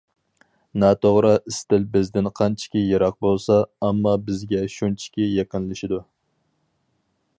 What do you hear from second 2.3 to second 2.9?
قانچىكى